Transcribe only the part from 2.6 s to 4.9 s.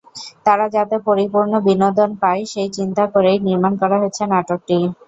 চিন্তা করেই নির্মাণ করা হয়েছে নাটকটি।